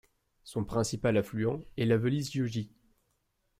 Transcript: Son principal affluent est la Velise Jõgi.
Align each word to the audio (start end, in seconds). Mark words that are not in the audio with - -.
Son 0.43 0.63
principal 0.63 1.15
affluent 1.17 1.59
est 1.77 1.85
la 1.85 1.97
Velise 1.99 2.31
Jõgi. 2.31 2.71